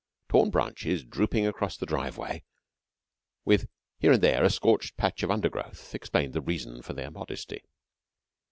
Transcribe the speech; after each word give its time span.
Torn 0.29 0.49
branches 0.49 1.03
drooping 1.03 1.45
across 1.45 1.77
the 1.77 1.85
driveway, 1.85 2.43
with 3.45 3.69
here 3.99 4.13
and 4.13 4.23
there 4.23 4.43
a 4.43 4.49
scorched 4.49 4.97
patch 4.97 5.21
of 5.21 5.29
undergrowth, 5.29 5.93
explained 5.93 6.33
the 6.33 6.41
reason 6.41 6.79
of 6.83 6.95
their 6.95 7.11
modesty. 7.11 7.61